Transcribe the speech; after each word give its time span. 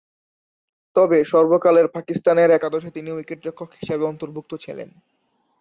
তবে, 0.95 1.17
সর্বকালের 1.23 1.87
পাকিস্তানের 1.87 2.49
একাদশে 2.51 2.89
তিনি 2.91 3.09
উইকেট-রক্ষক 3.11 3.69
হিসেবে 3.71 4.03
অন্তর্ভুক্ত 4.05 4.51
ছিলেন। 4.55 4.89